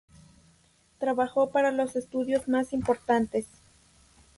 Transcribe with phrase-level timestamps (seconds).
[0.97, 3.45] Trabajó para los estudios más importantes.